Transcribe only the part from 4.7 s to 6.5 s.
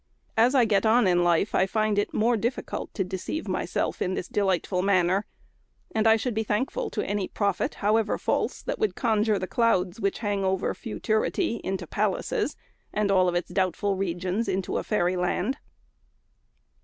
manner; and I should be